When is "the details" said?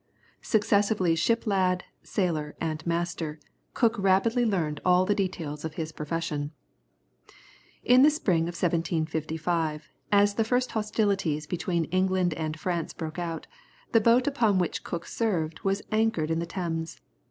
5.05-5.63